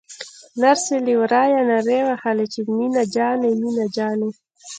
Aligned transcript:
نرسې 0.61 0.95
له 1.05 1.13
ورايه 1.21 1.61
نارې 1.69 1.99
وهلې 2.07 2.45
چې 2.53 2.59
مينه 2.75 3.03
جانې 3.15 3.51
مينه 3.61 3.85
جانې. 3.95 4.29